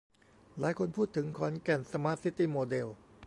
[0.59, 2.87] หลายคนพูดถึงขอนแก่นสมาร์ตซิตี้โมเดล